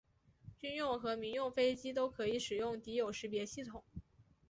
[0.59, 3.83] 军用和民用飞机都可以使用敌友识别系统。